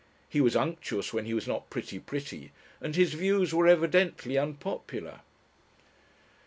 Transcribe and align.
He 0.27 0.41
was 0.41 0.55
unctuous 0.55 1.13
when 1.13 1.25
he 1.25 1.33
was 1.35 1.47
not 1.47 1.69
pretty 1.69 1.99
pretty, 1.99 2.51
and 2.81 2.95
his 2.95 3.13
views 3.13 3.53
were 3.53 3.67
evidently 3.67 4.35
unpopular. 4.35 5.19